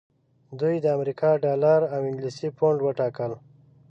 دوی 0.59 0.75
د 0.81 0.85
امریکا 0.97 1.29
ډالر 1.43 1.81
او 1.95 2.01
انګلیسي 2.09 2.49
پونډ 2.57 2.77
وټاکل. 2.81 3.31